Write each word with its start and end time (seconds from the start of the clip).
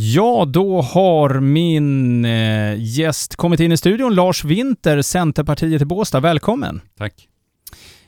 Ja, 0.00 0.44
då 0.44 0.80
har 0.80 1.40
min 1.40 2.24
eh, 2.24 2.74
gäst 2.78 3.36
kommit 3.36 3.60
in 3.60 3.72
i 3.72 3.76
studion, 3.76 4.14
Lars 4.14 4.44
Winter, 4.44 5.02
Centerpartiet 5.02 5.82
i 5.82 5.84
Båstad. 5.84 6.20
Välkommen! 6.20 6.80
Tack! 6.96 7.28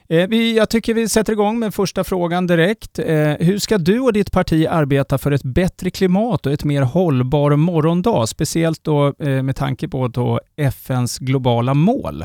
Eh, 0.09 0.29
vi, 0.29 0.57
jag 0.57 0.71
tycker 0.71 0.95
vi 0.95 1.09
sätter 1.09 1.33
igång 1.33 1.59
med 1.59 1.75
första 1.75 2.05
frågan 2.05 2.47
direkt. 2.47 2.99
Eh, 2.99 3.33
hur 3.41 3.59
ska 3.59 3.79
du 3.79 4.01
och 4.01 4.13
ditt 4.13 4.33
parti 4.33 4.67
arbeta 4.71 5.19
för 5.19 5.33
ett 5.33 5.43
bättre 5.43 5.91
klimat 5.91 6.47
och 6.47 6.53
ett 6.53 6.65
mer 6.65 6.83
hållbar 6.83 7.57
morgondag? 7.57 8.29
Speciellt 8.29 8.85
då 8.85 9.15
med 9.19 9.57
tanke 9.57 9.89
på 9.89 10.09
då 10.09 10.41
FNs 10.57 11.19
globala 11.19 11.75
mål. 11.75 12.25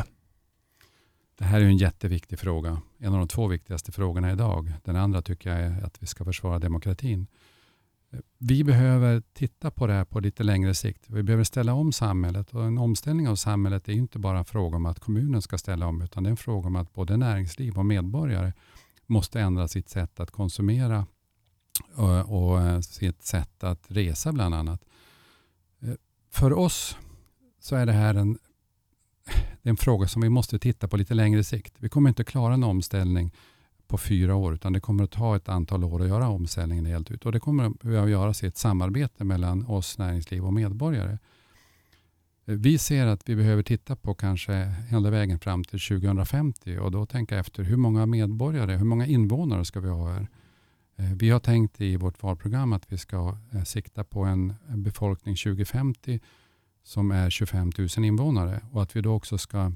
Det 1.38 1.45
här 1.45 1.61
är 1.61 1.66
en 1.66 1.77
jätteviktig 1.77 2.39
fråga. 2.39 2.82
En 3.00 3.13
av 3.13 3.20
de 3.20 3.27
två 3.27 3.47
viktigaste 3.47 3.91
frågorna 3.91 4.32
idag. 4.32 4.73
Den 4.84 4.95
andra 4.95 5.21
tycker 5.21 5.50
jag 5.50 5.59
är 5.59 5.86
att 5.86 5.95
vi 6.00 6.07
ska 6.07 6.25
försvara 6.25 6.59
demokratin. 6.59 7.27
Vi 8.38 8.63
behöver 8.63 9.21
titta 9.34 9.71
på 9.71 9.88
det 9.88 9.93
här 9.93 10.05
på 10.05 10.20
lite 10.20 10.43
längre 10.43 10.73
sikt. 10.73 11.09
Vi 11.09 11.23
behöver 11.23 11.43
ställa 11.43 11.73
om 11.73 11.92
samhället 11.92 12.54
och 12.54 12.64
en 12.64 12.78
omställning 12.78 13.28
av 13.28 13.36
samhället 13.36 13.89
är 13.89 13.93
inte 13.93 14.19
bara 14.19 14.37
en 14.37 14.46
fråga 14.46 14.75
om 14.75 14.86
att 14.86 15.00
kommunen 15.00 15.42
ska 15.42 15.57
ställa 15.57 15.87
om 15.87 16.01
utan 16.01 16.23
det 16.23 16.28
är 16.28 16.32
en 16.32 16.37
fråga 16.37 16.68
om 16.68 16.75
att 16.75 16.93
både 16.93 17.18
näringsliv 17.18 17.78
och 17.78 17.86
medborgare 17.86 18.54
måste 19.06 19.42
ändra 19.42 19.68
sitt 19.68 19.89
sätt 19.89 20.20
att 20.20 20.32
konsumera 20.32 21.06
eh, 21.97 22.32
och, 22.32 22.75
och 22.75 22.86
sitt 22.86 23.23
sätt 23.23 23.64
att 23.64 23.86
resa 23.87 24.32
bland 24.32 24.56
annat. 24.56 24.86
Eh, 25.82 25.93
för 26.32 26.54
oss 26.54 26.97
så 27.59 27.75
är 27.75 27.86
det 27.86 27.92
här 27.92 28.15
en, 28.15 28.37
det 29.61 29.70
är 29.70 29.70
en 29.70 29.78
fråga 29.78 30.07
som 30.07 30.21
vi 30.21 30.29
måste 30.29 30.59
titta 30.59 30.87
på 30.87 30.97
lite 30.97 31.14
längre 31.14 31.43
sikt. 31.43 31.73
Vi 31.78 31.89
kommer 31.89 32.09
inte 32.09 32.23
klara 32.23 32.53
en 32.53 32.64
omställning 32.64 33.31
på 33.88 33.98
fyra 33.98 34.36
år, 34.36 34.53
utan 34.53 34.73
det 34.73 34.80
kommer 34.80 35.03
att 35.03 35.12
ta 35.12 35.36
ett 35.36 35.50
antal 35.50 35.84
år 35.84 36.02
att 36.02 36.08
göra 36.08 36.30
omställningen 36.30 36.86
helt 36.86 37.12
ut. 37.12 37.26
Och 37.26 37.31
det 37.31 37.39
kommer 37.39 37.64
att 37.64 37.80
behöva 37.80 38.09
göras 38.09 38.44
i 38.44 38.48
ett 38.48 38.58
samarbete 38.58 39.23
mellan 39.23 39.66
oss, 39.66 39.98
näringsliv 39.98 40.45
och 40.45 40.53
medborgare. 40.53 41.17
Vi 42.45 42.78
ser 42.78 43.08
att 43.08 43.30
vi 43.30 43.36
behöver 43.36 43.64
titta 43.64 43.96
på 43.96 44.16
kanske 44.16 44.54
hela 44.90 45.09
vägen 45.09 45.40
fram 45.40 45.64
till 45.64 45.80
2050 45.80 46.78
och 46.78 46.92
då 46.92 47.06
tänka 47.06 47.38
efter 47.38 47.64
hur 47.64 47.78
många 47.78 48.06
medborgare, 48.06 48.76
hur 48.76 48.86
många 48.86 49.06
invånare 49.06 49.66
ska 49.66 49.80
vi 49.80 49.90
ha 49.90 50.12
här? 50.12 50.28
Eh, 50.96 51.14
vi 51.16 51.30
har 51.30 51.40
tänkt 51.40 51.81
i 51.81 51.96
vårt 51.96 52.24
valprogram 52.24 52.74
att 52.74 52.92
vi 52.92 52.98
ska 52.98 53.38
eh, 53.54 53.64
sikta 53.64 54.04
på 54.04 54.24
en 54.24 54.54
befolkning 54.68 55.36
2050 55.36 56.20
som 56.84 57.12
är 57.12 57.30
25 57.30 57.72
000 57.78 58.06
invånare 58.06 58.62
och 58.72 58.84
att 58.84 58.96
vi 58.96 59.02
då 59.02 59.14
också 59.14 59.38
ska 59.38 59.72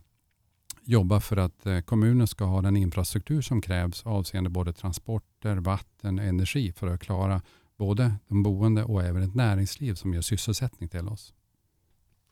jobba 0.83 1.19
för 1.19 1.37
att 1.37 1.65
eh, 1.65 1.79
kommunen 1.79 2.27
ska 2.27 2.45
ha 2.45 2.61
den 2.61 2.77
infrastruktur 2.77 3.41
som 3.41 3.61
krävs 3.61 4.05
avseende 4.05 4.49
både 4.49 4.73
transporter, 4.73 5.55
vatten 5.55 6.19
och 6.19 6.25
energi 6.25 6.71
för 6.71 6.87
att 6.87 6.99
klara 6.99 7.41
både 7.77 8.13
de 8.27 8.43
boende 8.43 8.83
och 8.83 9.03
även 9.03 9.23
ett 9.23 9.35
näringsliv 9.35 9.93
som 9.93 10.13
ger 10.13 10.21
sysselsättning 10.21 10.89
till 10.89 11.07
oss. 11.07 11.33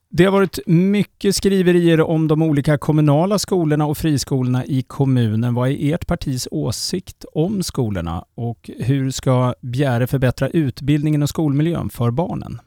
Det 0.09 0.25
har 0.25 0.31
varit 0.31 0.59
mycket 0.67 1.35
skriverier 1.35 2.01
om 2.01 2.27
de 2.27 2.41
olika 2.41 2.77
kommunala 2.77 3.39
skolorna 3.39 3.85
och 3.85 3.97
friskolorna 3.97 4.65
i 4.65 4.81
kommunen. 4.81 5.53
Vad 5.53 5.69
är 5.69 5.93
ert 5.93 6.07
partis 6.07 6.47
åsikt 6.51 7.25
om 7.33 7.63
skolorna 7.63 8.25
och 8.35 8.69
hur 8.77 9.11
ska 9.11 9.53
Bjäre 9.61 10.07
förbättra 10.07 10.49
utbildningen 10.49 11.23
och 11.23 11.29
skolmiljön 11.29 11.89
för 11.89 12.11
barnen? 12.11 12.59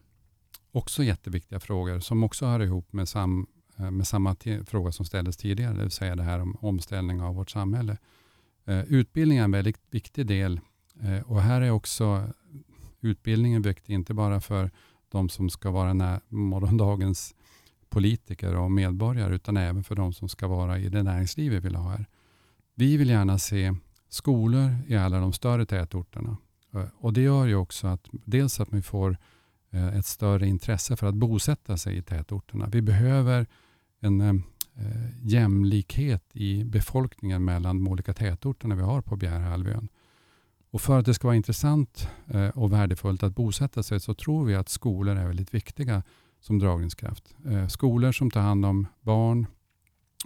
Också 0.72 1.02
jätteviktiga 1.02 1.60
frågor 1.60 2.00
som 2.00 2.24
också 2.24 2.46
hör 2.46 2.62
ihop 2.62 2.92
med 2.92 3.08
sam 3.08 3.46
Eh, 3.80 3.90
med 3.90 4.06
samma 4.06 4.36
fråga 4.66 4.92
som 4.92 5.06
ställdes 5.06 5.36
tidigare, 5.36 5.74
det 5.74 5.82
vill 5.82 5.90
säga 5.90 6.16
det 6.16 6.22
här 6.22 6.40
om 6.40 6.56
omställning 6.60 7.22
av 7.22 7.34
vårt 7.34 7.50
samhälle. 7.50 7.96
Eh, 8.64 8.80
utbildning 8.80 9.38
är 9.38 9.44
en 9.44 9.50
väldigt 9.50 9.80
viktig 9.90 10.26
del 10.26 10.60
eh, 11.02 11.20
och 11.20 11.42
här 11.42 11.60
är 11.60 11.70
också 11.70 12.28
utbildningen 13.00 13.62
viktig, 13.62 13.94
inte 13.94 14.14
bara 14.14 14.40
för 14.40 14.70
de 15.08 15.28
som 15.28 15.50
ska 15.50 15.70
vara 15.70 16.20
morgondagens 16.28 17.34
politiker 17.88 18.54
och 18.56 18.70
medborgare, 18.70 19.34
utan 19.34 19.56
även 19.56 19.84
för 19.84 19.94
de 19.94 20.12
som 20.12 20.28
ska 20.28 20.46
vara 20.46 20.78
i 20.78 20.88
det 20.88 21.02
näringsliv 21.02 21.52
vi 21.52 21.58
vill 21.58 21.74
ha 21.74 21.90
här. 21.90 22.06
Vi 22.74 22.96
vill 22.96 23.10
gärna 23.10 23.38
se 23.38 23.74
skolor 24.08 24.76
i 24.86 24.96
alla 24.96 25.20
de 25.20 25.32
större 25.32 25.66
tätorterna. 25.66 26.36
Eh, 26.74 26.84
och 26.98 27.12
Det 27.12 27.20
gör 27.20 27.46
ju 27.46 27.54
också 27.54 27.86
att 27.86 28.08
dels 28.10 28.60
att 28.60 28.72
vi 28.72 28.82
får 28.82 29.16
eh, 29.70 29.96
ett 29.98 30.06
större 30.06 30.46
intresse 30.46 30.96
för 30.96 31.06
att 31.06 31.14
bosätta 31.14 31.76
sig 31.76 31.96
i 31.96 32.02
tätorterna. 32.02 32.66
Vi 32.66 32.82
behöver 32.82 33.46
en 34.00 34.20
eh, 34.20 34.28
eh, 34.76 35.10
jämlikhet 35.22 36.24
i 36.32 36.64
befolkningen 36.64 37.44
mellan 37.44 37.76
de 37.84 37.88
olika 37.88 38.14
tätorterna 38.14 38.74
vi 38.74 38.82
har 38.82 39.02
på 39.02 39.16
Bjärehalvön. 39.16 39.88
Och 40.70 40.80
för 40.80 40.98
att 40.98 41.06
det 41.06 41.14
ska 41.14 41.28
vara 41.28 41.36
intressant 41.36 42.08
eh, 42.28 42.48
och 42.48 42.72
värdefullt 42.72 43.22
att 43.22 43.34
bosätta 43.34 43.82
sig 43.82 44.00
så 44.00 44.14
tror 44.14 44.44
vi 44.44 44.54
att 44.54 44.68
skolor 44.68 45.16
är 45.16 45.26
väldigt 45.26 45.54
viktiga 45.54 46.02
som 46.40 46.58
dragningskraft. 46.58 47.34
Eh, 47.46 47.66
skolor 47.66 48.12
som 48.12 48.30
tar 48.30 48.40
hand 48.40 48.66
om 48.66 48.86
barn 49.00 49.46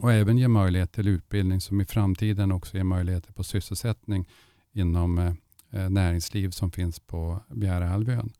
och 0.00 0.12
även 0.12 0.38
ger 0.38 0.48
möjlighet 0.48 0.92
till 0.92 1.08
utbildning 1.08 1.60
som 1.60 1.80
i 1.80 1.84
framtiden 1.84 2.52
också 2.52 2.76
ger 2.76 2.84
möjligheter 2.84 3.32
på 3.32 3.44
sysselsättning 3.44 4.28
inom 4.72 5.18
eh, 5.18 5.34
eh 5.70 5.90
näringsliv 5.90 6.50
som 6.50 6.70
finns 6.70 7.00
på 7.00 7.40
Bjärehalvön. 7.48 8.32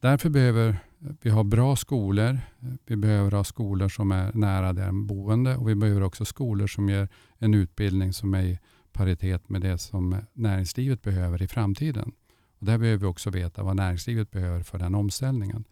Därför 0.00 0.30
behöver 0.30 0.78
vi 1.20 1.30
har 1.30 1.44
bra 1.44 1.76
skolor. 1.76 2.38
Vi 2.86 2.96
behöver 2.96 3.30
ha 3.30 3.44
skolor 3.44 3.88
som 3.88 4.12
är 4.12 4.32
nära 4.34 4.72
där 4.72 4.92
boende 4.92 5.56
och 5.56 5.68
vi 5.68 5.74
behöver 5.74 6.02
också 6.02 6.24
skolor 6.24 6.66
som 6.66 6.88
ger 6.88 7.08
en 7.38 7.54
utbildning 7.54 8.12
som 8.12 8.34
är 8.34 8.42
i 8.42 8.58
paritet 8.92 9.48
med 9.48 9.60
det 9.60 9.78
som 9.78 10.16
näringslivet 10.32 11.02
behöver 11.02 11.42
i 11.42 11.48
framtiden. 11.48 12.12
Och 12.58 12.66
där 12.66 12.78
behöver 12.78 12.98
vi 12.98 13.06
också 13.06 13.30
veta 13.30 13.62
vad 13.62 13.76
näringslivet 13.76 14.30
behöver 14.30 14.62
för 14.62 14.78
den 14.78 14.94
omställningen. 14.94 15.64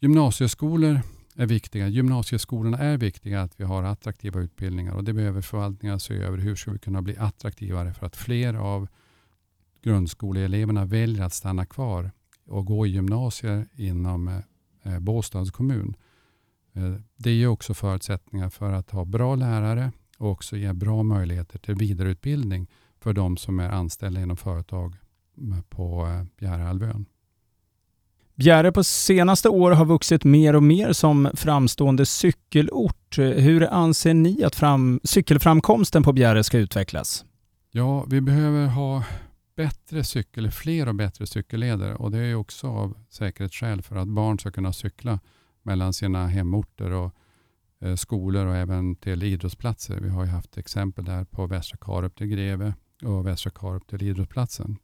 Gymnasieskolor 0.00 1.00
är 1.36 1.46
viktiga. 1.46 1.88
Gymnasieskolorna 1.88 2.78
är 2.78 2.96
viktiga 2.96 3.42
att 3.42 3.60
vi 3.60 3.64
har 3.64 3.82
attraktiva 3.82 4.40
utbildningar 4.40 4.94
och 4.94 5.04
det 5.04 5.12
behöver 5.12 5.40
förvaltningar 5.40 5.98
se 5.98 6.14
över. 6.14 6.38
Hur 6.38 6.56
ska 6.56 6.70
vi 6.70 6.78
kunna 6.78 7.02
bli 7.02 7.16
attraktivare 7.16 7.94
för 7.94 8.06
att 8.06 8.16
fler 8.16 8.54
av 8.54 8.88
grundskoleeleverna 9.82 10.84
väljer 10.84 11.24
att 11.24 11.34
stanna 11.34 11.66
kvar 11.66 12.10
och 12.46 12.66
gå 12.66 12.86
i 12.86 12.90
gymnasier 12.90 13.66
inom 13.76 14.42
eh, 14.82 14.98
Båstads 14.98 15.50
kommun. 15.50 15.96
Eh, 16.72 16.94
det 17.16 17.32
ger 17.32 17.46
också 17.46 17.74
förutsättningar 17.74 18.50
för 18.50 18.72
att 18.72 18.90
ha 18.90 19.04
bra 19.04 19.34
lärare 19.34 19.92
och 20.18 20.30
också 20.30 20.56
ge 20.56 20.72
bra 20.72 21.02
möjligheter 21.02 21.58
till 21.58 21.74
vidareutbildning 21.74 22.66
för 23.00 23.12
de 23.12 23.36
som 23.36 23.60
är 23.60 23.68
anställda 23.68 24.20
inom 24.20 24.36
företag 24.36 24.94
på 25.68 26.06
eh, 26.06 26.24
Bjärehalvön. 26.38 27.06
Bjäre 28.34 28.72
på 28.72 28.84
senaste 28.84 29.48
år 29.48 29.70
har 29.70 29.84
vuxit 29.84 30.24
mer 30.24 30.56
och 30.56 30.62
mer 30.62 30.92
som 30.92 31.30
framstående 31.34 32.06
cykelort. 32.06 33.18
Hur 33.18 33.72
anser 33.72 34.14
ni 34.14 34.44
att 34.44 34.54
fram, 34.54 35.00
cykelframkomsten 35.04 36.02
på 36.02 36.12
Bjäre 36.12 36.44
ska 36.44 36.58
utvecklas? 36.58 37.24
Ja, 37.70 38.04
vi 38.08 38.20
behöver 38.20 38.66
ha 38.66 39.04
bättre 39.56 40.04
cykel, 40.04 40.50
fler 40.50 40.88
och 40.88 40.94
bättre 40.94 41.26
cykelleder 41.26 41.94
och 41.94 42.10
det 42.10 42.18
är 42.18 42.34
också 42.34 42.68
av 42.68 42.96
säkerhetsskäl 43.08 43.82
för 43.82 43.96
att 43.96 44.08
barn 44.08 44.38
ska 44.38 44.50
kunna 44.50 44.72
cykla 44.72 45.20
mellan 45.62 45.92
sina 45.92 46.26
hemorter 46.26 46.90
och 46.90 47.14
eh, 47.80 47.94
skolor 47.94 48.46
och 48.46 48.56
även 48.56 48.96
till 48.96 49.22
idrottsplatser. 49.22 50.00
Vi 50.00 50.08
har 50.08 50.24
ju 50.24 50.30
haft 50.30 50.58
exempel 50.58 51.04
där 51.04 51.24
på 51.24 51.46
Västra 51.46 51.78
Karup 51.80 52.16
till 52.16 52.26
Greve 52.26 52.74
och 53.02 53.26
Västra 53.26 53.50
Karup 53.50 53.86
till 53.86 54.02
idrottsplatsen. 54.02 54.76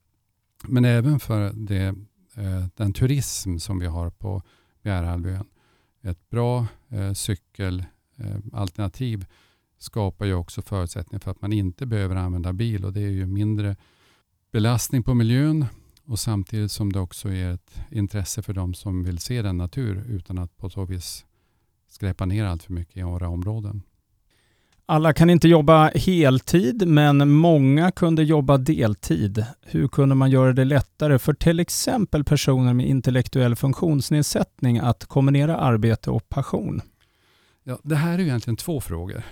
Men 0.64 0.84
även 0.84 1.20
för 1.20 1.52
det, 1.52 1.94
eh, 2.36 2.66
den 2.76 2.92
turism 2.92 3.58
som 3.58 3.78
vi 3.78 3.86
har 3.86 4.10
på 4.10 4.42
Bjärehalvön. 4.82 5.46
Ett 6.02 6.30
bra 6.30 6.66
eh, 6.88 7.12
cykelalternativ 7.12 9.20
eh, 9.20 9.26
skapar 9.78 10.26
ju 10.26 10.34
också 10.34 10.62
förutsättningar 10.62 11.20
för 11.20 11.30
att 11.30 11.42
man 11.42 11.52
inte 11.52 11.86
behöver 11.86 12.16
använda 12.16 12.52
bil 12.52 12.84
och 12.84 12.92
det 12.92 13.00
är 13.00 13.10
ju 13.10 13.26
mindre 13.26 13.76
belastning 14.52 15.02
på 15.02 15.14
miljön 15.14 15.66
och 16.06 16.18
samtidigt 16.18 16.72
som 16.72 16.92
det 16.92 17.00
också 17.00 17.28
är 17.28 17.54
ett 17.54 17.80
intresse 17.90 18.42
för 18.42 18.52
de 18.52 18.74
som 18.74 19.04
vill 19.04 19.18
se 19.18 19.42
den 19.42 19.56
natur 19.56 20.04
utan 20.08 20.38
att 20.38 20.56
på 20.56 20.70
så 20.70 20.84
vis 20.84 21.24
skräpa 21.88 22.24
ner 22.24 22.44
allt 22.44 22.62
för 22.62 22.72
mycket 22.72 22.96
i 22.96 23.02
våra 23.02 23.28
områden. 23.28 23.82
Alla 24.86 25.12
kan 25.12 25.30
inte 25.30 25.48
jobba 25.48 25.90
heltid, 25.94 26.88
men 26.88 27.30
många 27.30 27.90
kunde 27.90 28.22
jobba 28.22 28.58
deltid. 28.58 29.44
Hur 29.62 29.88
kunde 29.88 30.14
man 30.14 30.30
göra 30.30 30.52
det 30.52 30.64
lättare 30.64 31.18
för 31.18 31.34
till 31.34 31.60
exempel 31.60 32.24
personer 32.24 32.74
med 32.74 32.88
intellektuell 32.88 33.56
funktionsnedsättning 33.56 34.78
att 34.78 35.04
kombinera 35.04 35.56
arbete 35.56 36.10
och 36.10 36.28
passion? 36.28 36.80
Ja, 37.64 37.78
det 37.82 37.96
här 37.96 38.14
är 38.14 38.22
egentligen 38.22 38.56
två 38.56 38.80
frågor. 38.80 39.22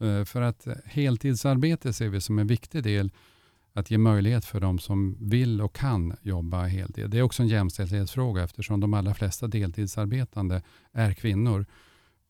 Eh, 0.00 0.24
för 0.24 0.42
att 0.42 0.66
heltidsarbete 0.84 1.92
ser 1.92 2.08
vi 2.08 2.20
som 2.20 2.38
en 2.38 2.46
viktig 2.46 2.82
del 2.82 3.10
att 3.74 3.90
ge 3.90 3.98
möjlighet 3.98 4.44
för 4.44 4.60
de 4.60 4.78
som 4.78 5.16
vill 5.20 5.60
och 5.60 5.74
kan 5.74 6.16
jobba 6.22 6.62
heltid. 6.62 7.10
Det 7.10 7.18
är 7.18 7.22
också 7.22 7.42
en 7.42 7.48
jämställdhetsfråga 7.48 8.42
eftersom 8.42 8.80
de 8.80 8.94
allra 8.94 9.14
flesta 9.14 9.46
deltidsarbetande 9.46 10.62
är 10.92 11.12
kvinnor. 11.12 11.66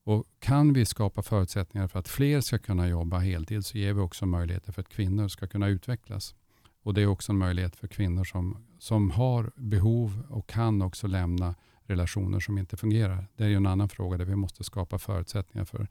Och 0.05 0.25
Kan 0.39 0.73
vi 0.73 0.85
skapa 0.85 1.23
förutsättningar 1.23 1.89
för 1.89 1.99
att 1.99 2.09
fler 2.09 2.41
ska 2.41 2.59
kunna 2.59 2.89
jobba 2.89 3.19
heltid 3.19 3.67
så 3.67 3.79
ger 3.79 3.93
vi 3.93 4.01
också 4.01 4.27
möjligheter 4.27 4.73
för 4.73 4.81
att 4.81 4.89
kvinnor 4.89 5.29
ska 5.29 5.47
kunna 5.47 5.69
utvecklas. 5.69 6.35
Och 6.83 6.95
Det 6.95 7.03
är 7.03 7.07
också 7.07 7.33
en 7.33 7.39
möjlighet 7.39 7.77
för 7.77 7.87
kvinnor 7.87 8.25
som, 8.25 8.67
som 8.79 9.11
har 9.11 9.53
behov 9.57 10.23
och 10.29 10.47
kan 10.47 10.83
också 10.83 11.07
lämna 11.07 11.55
relationer 11.87 12.41
som 12.41 12.59
inte 12.59 12.77
fungerar. 12.77 13.27
Det 13.37 13.45
är 13.45 13.49
ju 13.49 13.57
en 13.57 13.67
annan 13.67 13.89
fråga 13.89 14.19
där 14.19 14.25
vi 14.25 14.37
måste 14.37 14.65
skapa 14.65 14.99
förutsättningar 14.99 15.65
för, 15.65 15.89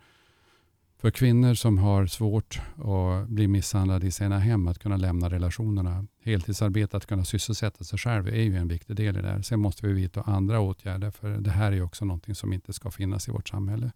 för 1.03 1.11
kvinnor 1.11 1.53
som 1.53 1.77
har 1.77 2.07
svårt 2.07 2.61
att 2.75 3.29
bli 3.29 3.47
misshandlade 3.47 4.07
i 4.07 4.11
sina 4.11 4.39
hem 4.39 4.67
att 4.67 4.79
kunna 4.79 4.97
lämna 4.97 5.29
relationerna. 5.29 6.07
Heltidsarbete, 6.21 6.97
att 6.97 7.05
kunna 7.05 7.25
sysselsätta 7.25 7.83
sig 7.83 7.99
själv 7.99 8.27
är 8.27 8.41
ju 8.41 8.55
en 8.55 8.67
viktig 8.67 8.95
del 8.95 9.17
i 9.17 9.21
det 9.21 9.27
här. 9.27 9.41
Sen 9.41 9.59
måste 9.59 9.87
vi 9.87 9.93
vidta 9.93 10.21
andra 10.21 10.59
åtgärder 10.59 11.11
för 11.11 11.37
det 11.37 11.49
här 11.49 11.71
är 11.71 11.81
också 11.81 12.05
någonting 12.05 12.35
som 12.35 12.53
inte 12.53 12.73
ska 12.73 12.91
finnas 12.91 13.27
i 13.27 13.31
vårt 13.31 13.49
samhälle. 13.49 13.91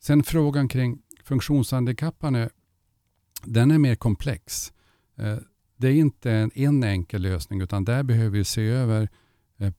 Sen 0.00 0.22
frågan 0.22 0.68
kring 0.68 1.02
funktionshandikappade, 1.24 2.50
den 3.44 3.70
är 3.70 3.78
mer 3.78 3.94
komplex. 3.94 4.72
Eh, 5.16 5.36
det 5.76 5.88
är 5.88 5.94
inte 5.94 6.32
en, 6.32 6.50
en 6.54 6.84
enkel 6.84 7.22
lösning 7.22 7.60
utan 7.60 7.84
där 7.84 8.02
behöver 8.02 8.38
vi 8.38 8.44
se 8.44 8.62
över 8.62 9.08
eh, 9.58 9.72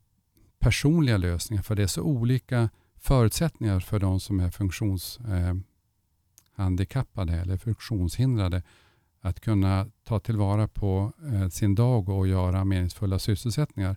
personliga 0.60 1.18
lösningar 1.18 1.64
för 1.64 1.75
det 1.75 1.84
är 1.84 1.88
så 1.88 2.02
olika 2.02 2.70
förutsättningar 3.03 3.79
för 3.79 4.00
de 4.00 4.19
som 4.19 4.39
är 4.39 4.50
funktionshandikappade 4.50 7.33
eh, 7.33 7.41
eller 7.41 7.57
funktionshindrade 7.57 8.63
att 9.21 9.39
kunna 9.39 9.88
ta 10.03 10.19
tillvara 10.19 10.67
på 10.67 11.13
eh, 11.33 11.50
sin 11.50 11.75
dag 11.75 12.09
och 12.09 12.27
göra 12.27 12.65
meningsfulla 12.65 13.19
sysselsättningar. 13.19 13.95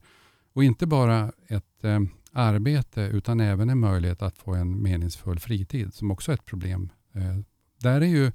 Och 0.52 0.64
inte 0.64 0.86
bara 0.86 1.32
ett 1.48 1.84
eh, 1.84 2.00
arbete 2.32 3.00
utan 3.00 3.40
även 3.40 3.70
en 3.70 3.80
möjlighet 3.80 4.22
att 4.22 4.38
få 4.38 4.54
en 4.54 4.82
meningsfull 4.82 5.38
fritid 5.38 5.94
som 5.94 6.10
också 6.10 6.32
är 6.32 6.34
ett 6.34 6.44
problem. 6.44 6.92
Där 7.78 8.00
är 8.00 8.06
ju 8.06 8.32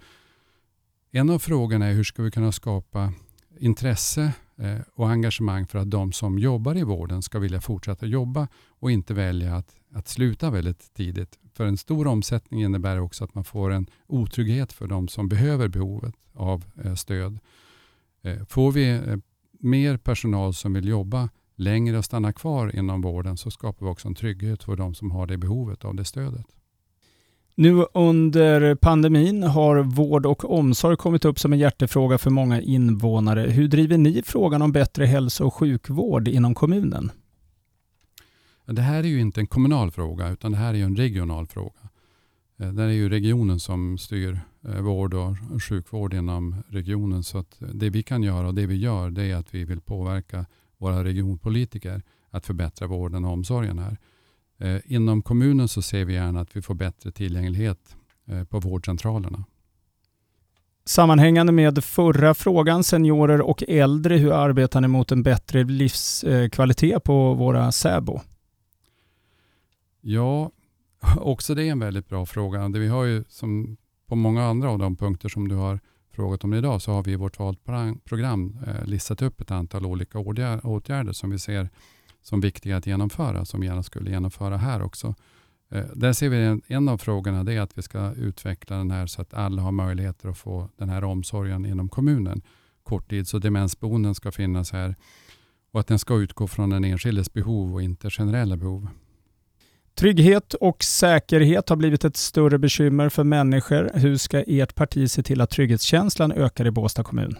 en 1.11 1.29
av 1.29 1.39
frågorna 1.39 1.85
är 1.85 1.93
hur 1.93 2.03
ska 2.03 2.23
vi 2.23 2.31
kunna 2.31 2.51
skapa 2.51 3.13
intresse 3.59 4.33
Eh, 4.61 4.79
och 4.95 5.09
engagemang 5.09 5.67
för 5.67 5.79
att 5.79 5.91
de 5.91 6.11
som 6.11 6.39
jobbar 6.39 6.77
i 6.77 6.83
vården 6.83 7.21
ska 7.21 7.39
vilja 7.39 7.61
fortsätta 7.61 8.05
jobba 8.05 8.47
och 8.69 8.91
inte 8.91 9.13
välja 9.13 9.55
att, 9.55 9.75
att 9.93 10.07
sluta 10.07 10.49
väldigt 10.49 10.93
tidigt. 10.93 11.39
För 11.53 11.65
en 11.65 11.77
stor 11.77 12.07
omsättning 12.07 12.63
innebär 12.63 12.99
också 12.99 13.23
att 13.23 13.35
man 13.35 13.43
får 13.43 13.71
en 13.71 13.87
otrygghet 14.07 14.73
för 14.73 14.87
de 14.87 15.07
som 15.07 15.29
behöver 15.29 15.67
behovet 15.67 16.15
av 16.33 16.65
eh, 16.83 16.95
stöd. 16.95 17.39
Eh, 18.21 18.45
får 18.45 18.71
vi 18.71 19.17
mer 19.59 19.97
personal 19.97 20.53
som 20.53 20.73
vill 20.73 20.87
jobba 20.87 21.29
längre 21.55 21.97
och 21.97 22.05
stanna 22.05 22.33
kvar 22.33 22.75
inom 22.75 23.01
vården 23.01 23.37
så 23.37 23.51
skapar 23.51 23.85
vi 23.85 23.91
också 23.91 24.07
en 24.07 24.15
trygghet 24.15 24.63
för 24.63 24.75
de 24.75 24.93
som 24.93 25.11
har 25.11 25.27
det 25.27 25.37
behovet 25.37 25.85
av 25.85 25.95
det 25.95 26.05
stödet. 26.05 26.45
Nu 27.55 27.85
under 27.93 28.75
pandemin 28.75 29.43
har 29.43 29.77
vård 29.77 30.25
och 30.25 30.57
omsorg 30.57 30.97
kommit 30.97 31.25
upp 31.25 31.39
som 31.39 31.53
en 31.53 31.59
hjärtefråga 31.59 32.17
för 32.17 32.29
många 32.29 32.61
invånare. 32.61 33.41
Hur 33.41 33.67
driver 33.67 33.97
ni 33.97 34.21
frågan 34.25 34.61
om 34.61 34.71
bättre 34.71 35.05
hälso 35.05 35.45
och 35.45 35.53
sjukvård 35.53 36.27
inom 36.27 36.55
kommunen? 36.55 37.11
Det 38.65 38.81
här 38.81 39.03
är 39.03 39.07
ju 39.07 39.19
inte 39.19 39.41
en 39.41 39.47
kommunal 39.47 39.91
fråga 39.91 40.29
utan 40.29 40.51
det 40.51 40.57
här 40.57 40.73
är 40.73 40.83
en 40.83 40.95
regional 40.95 41.47
fråga. 41.47 41.89
Eh, 42.59 42.73
det 42.73 42.83
är 42.83 42.87
ju 42.87 43.09
regionen 43.09 43.59
som 43.59 43.97
styr 43.97 44.39
eh, 44.67 44.81
vård 44.81 45.13
och 45.13 45.35
sjukvård 45.69 46.13
inom 46.13 46.63
regionen. 46.69 47.23
Så 47.23 47.37
att 47.37 47.61
eh, 47.61 47.67
det 47.67 47.89
vi 47.89 48.03
kan 48.03 48.23
göra 48.23 48.47
och 48.47 48.55
det 48.55 48.65
vi 48.65 48.75
gör 48.75 49.09
det 49.09 49.23
är 49.23 49.35
att 49.35 49.55
vi 49.55 49.63
vill 49.63 49.81
påverka 49.81 50.45
våra 50.77 51.03
regionpolitiker 51.03 52.01
att 52.29 52.45
förbättra 52.45 52.87
vården 52.87 53.25
och 53.25 53.31
omsorgen 53.33 53.79
här. 53.79 53.97
Eh, 54.61 54.81
inom 54.85 55.21
kommunen 55.21 55.67
så 55.67 55.81
ser 55.81 56.05
vi 56.05 56.13
gärna 56.13 56.41
att 56.41 56.55
vi 56.55 56.61
får 56.61 56.75
bättre 56.75 57.11
tillgänglighet 57.11 57.95
eh, 58.27 58.43
på 58.43 58.59
vårdcentralerna. 58.59 59.43
Sammanhängande 60.85 61.51
med 61.51 61.83
förra 61.83 62.33
frågan, 62.33 62.83
seniorer 62.83 63.41
och 63.41 63.63
äldre, 63.67 64.17
hur 64.17 64.31
arbetar 64.31 64.81
ni 64.81 64.87
mot 64.87 65.11
en 65.11 65.23
bättre 65.23 65.63
livskvalitet 65.63 67.03
på 67.03 67.33
våra 67.33 67.71
SÄBO? 67.71 68.21
Ja, 70.01 70.51
också 71.17 71.55
det 71.55 71.63
är 71.63 71.71
en 71.71 71.79
väldigt 71.79 72.09
bra 72.09 72.25
fråga. 72.25 72.67
Vi 72.67 72.87
har 72.87 73.03
ju 73.03 73.23
som 73.29 73.77
på 74.07 74.15
många 74.15 74.43
andra 74.43 74.69
av 74.69 74.79
de 74.79 74.95
punkter 74.95 75.29
som 75.29 75.47
du 75.47 75.55
har 75.55 75.79
frågat 76.11 76.43
om 76.43 76.53
idag 76.53 76.81
så 76.81 76.91
har 76.91 77.03
vi 77.03 77.11
i 77.11 77.15
vårt 77.15 77.39
valprogram 77.39 78.57
eh, 78.67 78.85
listat 78.85 79.21
upp 79.21 79.41
ett 79.41 79.51
antal 79.51 79.85
olika 79.85 80.19
åtgärder 80.63 81.13
som 81.13 81.29
vi 81.29 81.39
ser 81.39 81.69
som 82.21 82.41
viktiga 82.41 82.77
att 82.77 82.87
genomföra, 82.87 83.45
som 83.45 83.61
vi 83.61 83.67
gärna 83.67 83.83
skulle 83.83 84.09
genomföra 84.09 84.57
här 84.57 84.81
också. 84.81 85.15
Eh, 85.71 85.85
där 85.95 86.13
ser 86.13 86.29
vi 86.29 86.37
en, 86.37 86.61
en 86.67 86.89
av 86.89 86.97
frågorna, 86.97 87.43
det 87.43 87.53
är 87.53 87.61
att 87.61 87.77
vi 87.77 87.81
ska 87.81 88.13
utveckla 88.13 88.77
den 88.77 88.91
här 88.91 89.07
så 89.07 89.21
att 89.21 89.33
alla 89.33 89.61
har 89.61 89.71
möjligheter 89.71 90.29
att 90.29 90.37
få 90.37 90.69
den 90.77 90.89
här 90.89 91.03
omsorgen 91.03 91.65
inom 91.65 91.89
kommunen. 91.89 92.41
Korttids 92.83 93.33
och 93.33 93.41
demensboenden 93.41 94.15
ska 94.15 94.31
finnas 94.31 94.71
här 94.71 94.95
och 95.71 95.79
att 95.79 95.87
den 95.87 95.99
ska 95.99 96.17
utgå 96.17 96.47
från 96.47 96.69
den 96.69 96.83
enskildes 96.83 97.33
behov 97.33 97.73
och 97.73 97.81
inte 97.81 98.09
generella 98.09 98.57
behov. 98.57 98.87
Trygghet 99.95 100.53
och 100.53 100.83
säkerhet 100.83 101.69
har 101.69 101.75
blivit 101.75 102.05
ett 102.05 102.17
större 102.17 102.57
bekymmer 102.57 103.09
för 103.09 103.23
människor. 103.23 103.91
Hur 103.93 104.17
ska 104.17 104.43
ert 104.47 104.75
parti 104.75 105.11
se 105.11 105.23
till 105.23 105.41
att 105.41 105.49
trygghetskänslan 105.49 106.31
ökar 106.31 106.67
i 106.67 106.71
Båstad 106.71 107.03
kommun? 107.03 107.35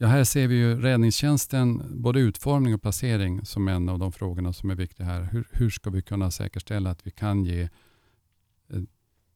Ja, 0.00 0.06
här 0.06 0.24
ser 0.24 0.48
vi 0.48 0.54
ju 0.54 0.80
räddningstjänsten, 0.80 1.82
både 2.02 2.20
utformning 2.20 2.74
och 2.74 2.82
placering 2.82 3.44
som 3.44 3.68
en 3.68 3.88
av 3.88 3.98
de 3.98 4.12
frågorna 4.12 4.52
som 4.52 4.70
är 4.70 4.74
viktiga 4.74 5.06
här. 5.06 5.22
Hur, 5.22 5.48
hur 5.52 5.70
ska 5.70 5.90
vi 5.90 6.02
kunna 6.02 6.30
säkerställa 6.30 6.90
att 6.90 7.06
vi 7.06 7.10
kan 7.10 7.44
ge 7.44 7.62
eh, 7.62 8.80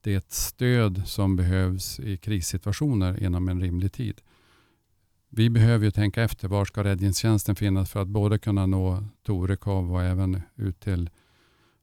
det 0.01 0.33
stöd 0.33 1.03
som 1.07 1.37
behövs 1.37 2.01
i 2.01 2.17
krissituationer 2.17 3.23
inom 3.23 3.49
en 3.49 3.61
rimlig 3.61 3.93
tid? 3.93 4.21
Vi 5.29 5.51
behöver 5.51 5.85
ju 5.85 5.91
tänka 5.91 6.23
efter 6.23 6.49
var 6.49 6.65
ska 6.65 6.85
räddningstjänsten 6.85 7.57
finnas 7.57 7.91
för 7.91 8.03
att 8.03 8.09
både 8.09 8.39
kunna 8.39 8.67
nå 8.67 9.05
Torekov 9.23 9.93
och 9.93 10.03
även 10.03 10.43
ut 10.57 10.81
till 10.81 11.11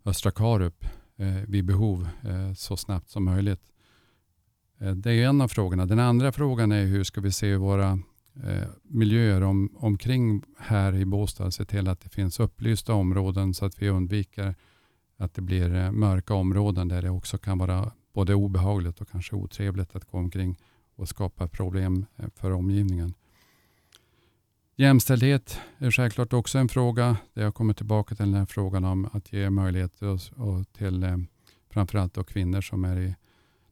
Östra 0.06 0.32
Karup 0.32 0.86
eh, 1.18 1.28
vid 1.48 1.66
behov 1.66 2.08
eh, 2.24 2.54
så 2.54 2.78
snabbt 2.78 3.10
som 3.10 3.24
möjligt. 3.26 3.62
Eh, 4.80 4.92
det 4.92 5.12
är 5.12 5.28
en 5.28 5.42
av 5.42 5.48
frågorna. 5.48 5.86
Den 5.86 6.00
andra 6.00 6.32
frågan 6.32 6.72
är 6.72 6.86
hur 6.86 7.04
ska 7.04 7.22
vi 7.22 7.32
se 7.32 7.56
våra 7.56 8.00
eh, 8.44 8.68
miljöer 8.84 9.42
om, 9.44 9.70
omkring 9.76 10.44
här 10.58 10.96
i 10.96 11.06
Båstad. 11.06 11.52
Se 11.52 11.66
till 11.66 11.88
att 11.88 12.02
det 12.02 12.10
finns 12.10 12.40
upplysta 12.40 12.94
områden 12.94 13.54
så 13.54 13.66
att 13.66 13.82
vi 13.82 13.90
undviker 13.90 14.56
att 15.18 15.34
det 15.34 15.42
blir 15.42 15.76
eh, 15.76 15.92
mörka 15.92 16.34
områden 16.34 16.88
där 16.88 17.02
det 17.02 17.10
också 17.10 17.38
kan 17.38 17.58
vara 17.58 17.92
både 18.14 18.36
obehagligt 18.36 19.02
och 19.02 19.10
kanske 19.10 19.36
otrevligt 19.36 19.96
att 19.96 20.06
gå 20.06 20.18
omkring 20.18 20.58
och 20.96 21.10
skapa 21.10 21.48
problem 21.48 22.06
eh, 22.18 22.30
för 22.36 22.52
omgivningen. 22.52 23.14
Jämställdhet 24.76 25.60
är 25.78 25.92
självklart 25.92 26.34
också 26.34 26.58
en 26.58 26.70
fråga. 26.70 27.18
Där 27.34 27.44
jag 27.44 27.56
kommer 27.56 27.74
tillbaka 27.74 28.16
till 28.16 28.26
den 28.26 28.34
här 28.34 28.46
frågan 28.46 28.86
om 28.86 29.10
att 29.14 29.34
ge 29.34 29.50
möjligheter 29.50 30.20
till 30.78 31.04
eh, 31.04 31.18
framförallt 31.70 32.14
då 32.14 32.24
kvinnor 32.24 32.62
som 32.62 32.86
är 32.86 33.00
i 33.00 33.16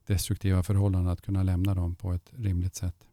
destruktiva 0.05 0.63
förhållanden 0.63 1.13
att 1.13 1.21
kunna 1.21 1.43
lämna 1.43 1.75
dem 1.75 1.95
på 1.95 2.13
ett 2.13 2.31
rimligt 2.36 2.75
sätt. 2.75 3.06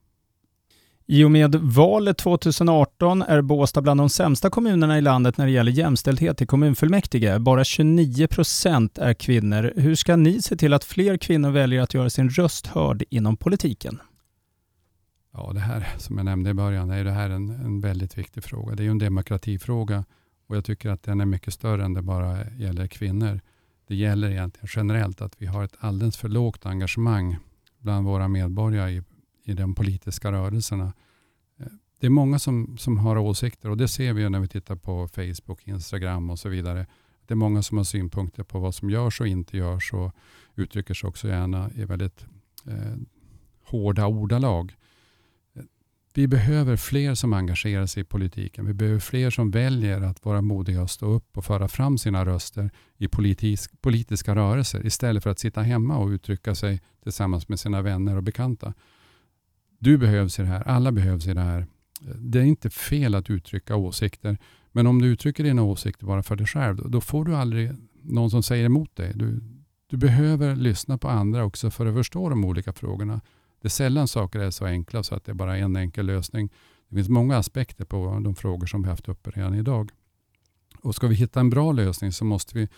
I 1.06 1.25
och 1.25 1.30
med 1.30 1.54
valet 1.54 2.18
2018 2.18 3.23
är 3.23 3.42
Båstad 3.42 3.82
bland 3.82 4.00
de 4.00 4.08
sämsta 4.08 4.50
kommunerna 4.50 4.99
i 4.99 5.00
landet 5.00 5.38
när 5.38 5.46
det 5.46 5.52
gäller 5.52 5.73
jämställdhet 5.73 6.42
i 6.42 6.46
kommunfullmäktige. 6.46 7.38
Bara 7.38 7.64
29 7.64 8.26
procent 8.26 8.99
är 8.99 9.14
kvinnor. 9.14 9.73
Hur 9.76 9.94
ska 9.94 10.16
ni 10.16 10.42
se 10.42 10.56
till 10.56 10.73
att 10.73 10.84
fler 10.84 11.16
kvinnor 11.16 11.50
väljer 11.50 11.82
att 11.82 11.94
göra 11.94 12.11
sin 12.11 12.30
röst 12.30 12.66
hörd 12.66 13.02
inom 13.11 13.37
politiken? 13.37 13.99
Ja, 15.32 15.52
det 15.52 15.61
här 15.61 15.88
som 15.99 16.16
jag 16.16 16.25
nämnde 16.25 16.50
i 16.50 16.54
början 16.54 16.90
är 16.90 17.04
det 17.04 17.11
här 17.11 17.30
en, 17.30 17.50
en 17.50 17.80
väldigt 17.80 18.18
viktig 18.18 18.44
fråga. 18.44 18.75
Det 18.75 18.82
är 18.82 18.84
ju 18.84 18.90
en 18.90 18.99
demokratifråga 18.99 20.04
och 20.49 20.56
jag 20.56 20.64
tycker 20.64 20.90
att 20.90 21.02
den 21.02 21.20
är 21.20 21.26
mycket 21.26 21.54
större 21.54 21.84
än 21.84 21.94
det 21.94 22.02
bara 22.02 22.50
gäller 22.50 22.87
kvinnor. 22.87 23.40
Det 23.88 23.94
gäller 23.94 24.30
egentligen 24.30 24.68
generellt 24.76 25.20
att 25.20 25.34
vi 25.38 25.46
har 25.46 25.64
ett 25.64 25.76
alldeles 25.78 26.16
för 26.16 26.28
lågt 26.28 26.66
engagemang 26.66 27.37
bland 27.78 28.06
våra 28.06 28.28
medborgare 28.28 28.90
i 28.90 29.02
i 29.44 29.54
de 29.54 29.74
politiska 29.74 30.32
rörelserna. 30.32 30.92
Eh, 31.60 31.66
det 32.00 32.06
är 32.06 32.10
många 32.10 32.38
som, 32.38 32.76
som 32.78 32.98
har 32.98 33.16
åsikter 33.16 33.70
och 33.70 33.76
det 33.76 33.88
ser 33.88 34.12
vi 34.12 34.30
när 34.30 34.40
vi 34.40 34.48
tittar 34.48 34.76
på 34.76 35.08
Facebook, 35.08 35.68
Instagram 35.68 36.30
och 36.30 36.38
så 36.38 36.48
vidare. 36.48 36.86
Det 37.26 37.34
är 37.34 37.36
många 37.36 37.62
som 37.62 37.76
har 37.76 37.84
synpunkter 37.84 38.42
på 38.42 38.58
vad 38.58 38.74
som 38.74 38.90
görs 38.90 39.20
och 39.20 39.28
inte 39.28 39.56
görs 39.56 39.92
och 39.92 40.12
uttrycker 40.54 40.94
sig 40.94 41.08
också 41.08 41.28
gärna 41.28 41.70
i 41.74 41.84
väldigt 41.84 42.26
eh, 42.66 42.96
hårda 43.62 44.06
ordalag. 44.06 44.74
Eh, 45.54 45.62
vi 46.14 46.26
behöver 46.26 46.76
fler 46.76 47.14
som 47.14 47.32
engagerar 47.32 47.86
sig 47.86 48.00
i 48.00 48.04
politiken. 48.04 48.66
Vi 48.66 48.74
behöver 48.74 49.00
fler 49.00 49.30
som 49.30 49.50
väljer 49.50 50.00
att 50.00 50.24
vara 50.24 50.42
modiga 50.42 50.82
och 50.82 50.90
stå 50.90 51.06
upp 51.06 51.36
och 51.36 51.44
föra 51.44 51.68
fram 51.68 51.98
sina 51.98 52.24
röster 52.24 52.70
i 52.96 53.08
politisk, 53.08 53.80
politiska 53.80 54.34
rörelser 54.34 54.86
istället 54.86 55.22
för 55.22 55.30
att 55.30 55.38
sitta 55.38 55.62
hemma 55.62 55.96
och 55.96 56.08
uttrycka 56.08 56.54
sig 56.54 56.80
tillsammans 57.02 57.48
med 57.48 57.60
sina 57.60 57.82
vänner 57.82 58.16
och 58.16 58.22
bekanta. 58.22 58.74
Du 59.84 59.98
behövs 59.98 60.38
i 60.38 60.42
det 60.42 60.48
här, 60.48 60.68
alla 60.68 60.92
behövs 60.92 61.26
i 61.26 61.34
det 61.34 61.40
här. 61.40 61.66
Det 62.18 62.38
är 62.38 62.44
inte 62.44 62.70
fel 62.70 63.14
att 63.14 63.30
uttrycka 63.30 63.76
åsikter, 63.76 64.38
men 64.72 64.86
om 64.86 65.02
du 65.02 65.08
uttrycker 65.08 65.44
dina 65.44 65.62
åsikter 65.62 66.06
bara 66.06 66.22
för 66.22 66.36
dig 66.36 66.46
själv, 66.46 66.90
då 66.90 67.00
får 67.00 67.24
du 67.24 67.36
aldrig 67.36 67.72
någon 68.02 68.30
som 68.30 68.42
säger 68.42 68.64
emot 68.64 68.96
dig. 68.96 69.12
Du, 69.14 69.40
du 69.86 69.96
behöver 69.96 70.56
lyssna 70.56 70.98
på 70.98 71.08
andra 71.08 71.44
också 71.44 71.70
för 71.70 71.86
att 71.86 71.94
förstå 71.94 72.28
de 72.28 72.44
olika 72.44 72.72
frågorna. 72.72 73.20
Det 73.60 73.68
är 73.68 73.70
sällan 73.70 74.08
saker 74.08 74.40
är 74.40 74.50
så 74.50 74.64
enkla 74.64 75.02
så 75.02 75.14
att 75.14 75.24
det 75.24 75.32
är 75.32 75.34
bara 75.34 75.56
en 75.56 75.76
enkel 75.76 76.06
lösning. 76.06 76.52
Det 76.88 76.96
finns 76.96 77.08
många 77.08 77.36
aspekter 77.36 77.84
på 77.84 78.20
de 78.24 78.34
frågor 78.34 78.66
som 78.66 78.82
vi 78.82 78.88
haft 78.88 79.08
uppe 79.08 79.30
redan 79.30 79.54
idag. 79.54 79.90
Och 80.82 80.94
Ska 80.94 81.06
vi 81.06 81.14
hitta 81.14 81.40
en 81.40 81.50
bra 81.50 81.72
lösning 81.72 82.12
så 82.12 82.24
måste 82.24 82.58
vi 82.58 82.68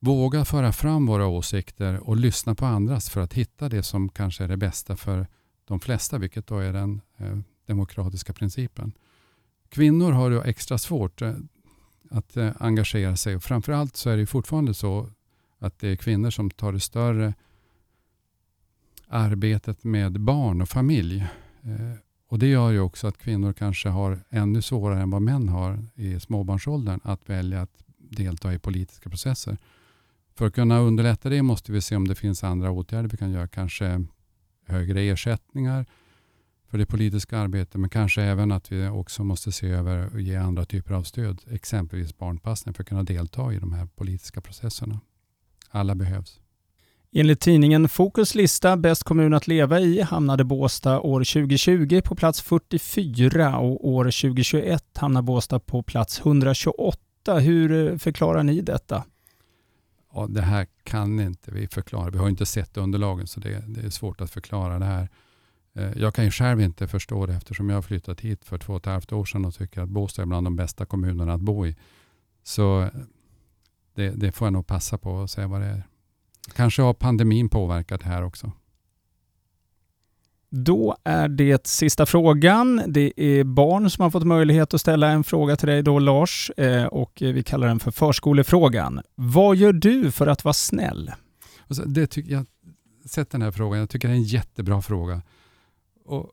våga 0.00 0.44
föra 0.44 0.72
fram 0.72 1.06
våra 1.06 1.26
åsikter 1.26 2.08
och 2.08 2.16
lyssna 2.16 2.54
på 2.54 2.66
andras 2.66 3.10
för 3.10 3.20
att 3.20 3.32
hitta 3.32 3.68
det 3.68 3.82
som 3.82 4.08
kanske 4.08 4.44
är 4.44 4.48
det 4.48 4.56
bästa 4.56 4.96
för 4.96 5.26
de 5.72 5.80
flesta, 5.80 6.18
vilket 6.18 6.46
då 6.46 6.58
är 6.58 6.72
den 6.72 7.00
eh, 7.16 7.38
demokratiska 7.66 8.32
principen. 8.32 8.92
Kvinnor 9.68 10.12
har 10.12 10.30
det 10.30 10.42
extra 10.42 10.78
svårt 10.78 11.22
eh, 11.22 11.34
att 12.10 12.36
eh, 12.36 12.50
engagera 12.58 13.16
sig 13.16 13.36
och 13.36 13.42
framförallt 13.42 13.96
så 13.96 14.10
är 14.10 14.16
det 14.16 14.26
fortfarande 14.26 14.74
så 14.74 15.10
att 15.58 15.78
det 15.78 15.88
är 15.88 15.96
kvinnor 15.96 16.30
som 16.30 16.50
tar 16.50 16.72
det 16.72 16.80
större 16.80 17.34
arbetet 19.08 19.84
med 19.84 20.20
barn 20.20 20.62
och 20.62 20.68
familj. 20.68 21.26
Eh, 21.62 21.98
och 22.28 22.38
Det 22.38 22.46
gör 22.46 22.70
ju 22.70 22.80
också 22.80 23.06
att 23.06 23.18
kvinnor 23.18 23.52
kanske 23.52 23.88
har 23.88 24.18
ännu 24.30 24.62
svårare 24.62 25.02
än 25.02 25.10
vad 25.10 25.22
män 25.22 25.48
har 25.48 25.84
i 25.94 26.20
småbarnsåldern 26.20 27.00
att 27.04 27.28
välja 27.28 27.62
att 27.62 27.84
delta 27.98 28.54
i 28.54 28.58
politiska 28.58 29.10
processer. 29.10 29.58
För 30.34 30.46
att 30.46 30.54
kunna 30.54 30.78
underlätta 30.78 31.28
det 31.28 31.42
måste 31.42 31.72
vi 31.72 31.80
se 31.80 31.96
om 31.96 32.08
det 32.08 32.14
finns 32.14 32.44
andra 32.44 32.70
åtgärder 32.70 33.08
vi 33.08 33.16
kan 33.16 33.30
göra. 33.30 33.48
Kanske 33.48 34.04
högre 34.66 35.00
ersättningar 35.00 35.86
för 36.70 36.78
det 36.78 36.86
politiska 36.86 37.38
arbetet 37.38 37.74
men 37.74 37.90
kanske 37.90 38.22
även 38.22 38.52
att 38.52 38.72
vi 38.72 38.88
också 38.88 39.24
måste 39.24 39.52
se 39.52 39.68
över 39.68 40.14
och 40.14 40.20
ge 40.20 40.36
andra 40.36 40.64
typer 40.64 40.94
av 40.94 41.02
stöd. 41.02 41.40
Exempelvis 41.50 42.18
barnpassning 42.18 42.74
för 42.74 42.82
att 42.82 42.88
kunna 42.88 43.02
delta 43.02 43.52
i 43.52 43.58
de 43.58 43.72
här 43.72 43.86
politiska 43.86 44.40
processerna. 44.40 45.00
Alla 45.70 45.94
behövs. 45.94 46.40
Enligt 47.14 47.40
tidningen 47.40 47.88
Fokus 47.88 48.34
lista 48.34 48.76
Bäst 48.76 49.02
kommun 49.02 49.34
att 49.34 49.46
leva 49.46 49.80
i 49.80 50.00
hamnade 50.00 50.44
Båstad 50.44 51.00
år 51.00 51.20
2020 51.20 52.00
på 52.04 52.14
plats 52.14 52.42
44 52.42 53.58
och 53.58 53.88
år 53.88 54.04
2021 54.04 54.84
hamnar 54.94 55.22
Båstad 55.22 55.60
på 55.60 55.82
plats 55.82 56.20
128. 56.20 56.98
Hur 57.38 57.92
eh, 57.92 57.98
förklarar 57.98 58.42
ni 58.42 58.60
detta? 58.60 59.04
Ja, 60.14 60.26
det 60.26 60.42
här 60.42 60.66
kan 60.82 61.20
inte 61.20 61.50
vi 61.50 61.68
förklara. 61.68 62.10
Vi 62.10 62.18
har 62.18 62.28
inte 62.28 62.46
sett 62.46 62.76
underlagen 62.76 63.26
så 63.26 63.40
det, 63.40 63.64
det 63.68 63.80
är 63.80 63.90
svårt 63.90 64.20
att 64.20 64.30
förklara 64.30 64.78
det 64.78 64.84
här. 64.84 65.08
Eh, 65.74 65.98
jag 65.98 66.14
kan 66.14 66.24
ju 66.24 66.30
själv 66.30 66.60
inte 66.60 66.88
förstå 66.88 67.26
det 67.26 67.34
eftersom 67.34 67.68
jag 67.68 67.76
har 67.76 67.82
flyttat 67.82 68.20
hit 68.20 68.44
för 68.44 68.58
två 68.58 68.72
och 68.72 68.78
ett 68.78 68.86
halvt 68.86 69.12
år 69.12 69.24
sedan 69.24 69.44
och 69.44 69.54
tycker 69.54 69.80
att 69.80 69.88
Båstad 69.88 70.22
är 70.22 70.26
bland 70.26 70.46
de 70.46 70.56
bästa 70.56 70.86
kommunerna 70.86 71.34
att 71.34 71.40
bo 71.40 71.66
i. 71.66 71.76
Så 72.42 72.80
eh, 72.80 72.88
det, 73.94 74.10
det 74.10 74.32
får 74.32 74.46
jag 74.46 74.52
nog 74.52 74.66
passa 74.66 74.98
på 74.98 75.10
och 75.10 75.30
säga 75.30 75.48
vad 75.48 75.60
det 75.60 75.66
är. 75.66 75.82
Kanske 76.54 76.82
har 76.82 76.94
pandemin 76.94 77.48
påverkat 77.48 78.00
det 78.00 78.06
här 78.06 78.22
också. 78.22 78.52
Då 80.54 80.96
är 81.04 81.28
det 81.28 81.66
sista 81.66 82.06
frågan. 82.06 82.82
Det 82.86 83.12
är 83.16 83.44
barn 83.44 83.90
som 83.90 84.02
har 84.02 84.10
fått 84.10 84.26
möjlighet 84.26 84.74
att 84.74 84.80
ställa 84.80 85.08
en 85.08 85.24
fråga 85.24 85.56
till 85.56 85.68
dig 85.68 85.82
då 85.82 85.98
Lars 85.98 86.50
eh, 86.56 86.84
och 86.84 87.12
vi 87.20 87.42
kallar 87.42 87.66
den 87.66 87.80
för 87.80 87.90
förskolefrågan. 87.90 89.00
Vad 89.14 89.56
gör 89.56 89.72
du 89.72 90.10
för 90.10 90.26
att 90.26 90.44
vara 90.44 90.52
snäll? 90.52 91.12
Alltså, 91.68 91.84
det 91.84 92.06
tycker 92.06 92.32
jag 92.32 92.46
sett 93.04 93.30
den 93.30 93.42
här 93.42 93.50
frågan. 93.50 93.80
Jag 93.80 93.90
tycker 93.90 94.08
det 94.08 94.14
är 94.14 94.16
en 94.16 94.22
jättebra 94.22 94.82
fråga. 94.82 95.22
Och 96.04 96.30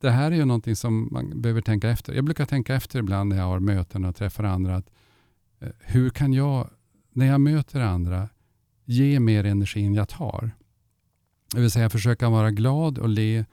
det 0.00 0.10
här 0.10 0.30
är 0.30 0.36
ju 0.36 0.44
någonting 0.44 0.76
som 0.76 1.08
man 1.12 1.42
behöver 1.42 1.60
tänka 1.60 1.90
efter. 1.90 2.12
Jag 2.12 2.24
brukar 2.24 2.46
tänka 2.46 2.74
efter 2.74 2.98
ibland 2.98 3.28
när 3.28 3.36
jag 3.36 3.44
har 3.44 3.60
möten 3.60 4.04
och 4.04 4.16
träffar 4.16 4.44
andra. 4.44 4.76
Att, 4.76 4.90
eh, 5.60 5.68
hur 5.80 6.10
kan 6.10 6.32
jag, 6.32 6.70
när 7.12 7.26
jag 7.26 7.40
möter 7.40 7.80
andra, 7.80 8.28
ge 8.84 9.20
mer 9.20 9.44
energi 9.44 9.84
än 9.84 9.94
jag 9.94 10.08
tar? 10.08 10.50
Det 11.54 11.60
vill 11.60 11.70
säga 11.70 11.90
försöka 11.90 12.28
vara 12.28 12.50
glad 12.50 12.98
och 12.98 13.08
le, 13.08 13.44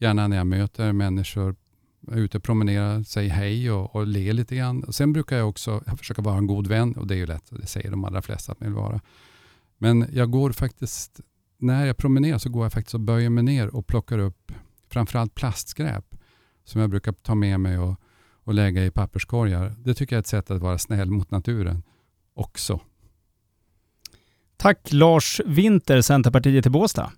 gärna 0.00 0.28
när 0.28 0.36
jag 0.36 0.46
möter 0.46 0.92
människor 0.92 1.56
är 2.08 2.16
ute 2.16 2.36
och 2.36 2.44
promenerar, 2.44 3.02
säger 3.02 3.30
hej 3.30 3.70
och, 3.70 3.96
och 3.96 4.06
ler 4.06 4.32
lite 4.32 4.56
grann. 4.56 4.84
Och 4.84 4.94
sen 4.94 5.12
brukar 5.12 5.36
jag 5.36 5.48
också 5.48 5.82
jag 5.86 5.98
försöka 5.98 6.22
vara 6.22 6.38
en 6.38 6.46
god 6.46 6.66
vän 6.66 6.92
och 6.92 7.06
det 7.06 7.14
är 7.14 7.18
ju 7.18 7.26
lätt, 7.26 7.44
det 7.50 7.66
säger 7.66 7.90
de 7.90 8.04
allra 8.04 8.22
flesta 8.22 8.52
att 8.52 8.60
man 8.60 8.68
vill 8.68 8.76
vara. 8.76 9.00
Men 9.78 10.06
jag 10.12 10.30
går 10.30 10.52
faktiskt, 10.52 11.20
när 11.58 11.86
jag 11.86 11.96
promenerar 11.96 12.38
så 12.38 12.50
går 12.50 12.64
jag 12.64 12.72
faktiskt 12.72 12.94
och 12.94 13.00
böjer 13.00 13.30
mig 13.30 13.44
ner 13.44 13.74
och 13.74 13.86
plockar 13.86 14.18
upp 14.18 14.52
framförallt 14.90 15.34
plastskräp 15.34 16.14
som 16.64 16.80
jag 16.80 16.90
brukar 16.90 17.12
ta 17.12 17.34
med 17.34 17.60
mig 17.60 17.78
och, 17.78 18.00
och 18.44 18.54
lägga 18.54 18.84
i 18.84 18.90
papperskorgar. 18.90 19.74
Det 19.78 19.94
tycker 19.94 20.16
jag 20.16 20.18
är 20.18 20.20
ett 20.20 20.26
sätt 20.26 20.50
att 20.50 20.60
vara 20.60 20.78
snäll 20.78 21.10
mot 21.10 21.30
naturen 21.30 21.82
också. 22.34 22.80
Tack 24.56 24.92
Lars 24.92 25.40
Winter, 25.46 26.00
Centerpartiet 26.00 26.66
i 26.66 26.70
Båstad. 26.70 27.12